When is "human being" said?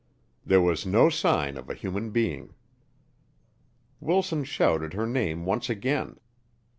1.75-2.55